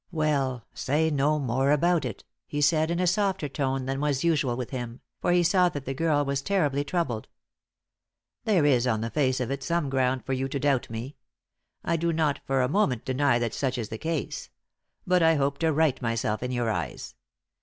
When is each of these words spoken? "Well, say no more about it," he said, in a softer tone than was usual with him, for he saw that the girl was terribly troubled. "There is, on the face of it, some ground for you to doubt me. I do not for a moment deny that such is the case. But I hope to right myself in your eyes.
"Well, 0.11 0.65
say 0.73 1.11
no 1.11 1.37
more 1.37 1.69
about 1.69 2.05
it," 2.05 2.23
he 2.47 2.59
said, 2.59 2.89
in 2.89 2.99
a 2.99 3.05
softer 3.05 3.47
tone 3.47 3.85
than 3.85 4.01
was 4.01 4.23
usual 4.23 4.55
with 4.57 4.71
him, 4.71 4.99
for 5.21 5.31
he 5.31 5.43
saw 5.43 5.69
that 5.69 5.85
the 5.85 5.93
girl 5.93 6.25
was 6.25 6.41
terribly 6.41 6.83
troubled. 6.83 7.27
"There 8.45 8.65
is, 8.65 8.87
on 8.87 9.01
the 9.01 9.11
face 9.11 9.39
of 9.39 9.51
it, 9.51 9.61
some 9.61 9.91
ground 9.91 10.25
for 10.25 10.33
you 10.33 10.47
to 10.47 10.59
doubt 10.59 10.89
me. 10.89 11.17
I 11.83 11.97
do 11.97 12.11
not 12.11 12.39
for 12.47 12.63
a 12.63 12.67
moment 12.67 13.05
deny 13.05 13.37
that 13.37 13.53
such 13.53 13.77
is 13.77 13.89
the 13.89 13.99
case. 13.99 14.49
But 15.05 15.21
I 15.21 15.35
hope 15.35 15.59
to 15.59 15.71
right 15.71 16.01
myself 16.01 16.41
in 16.41 16.49
your 16.49 16.71
eyes. 16.71 17.13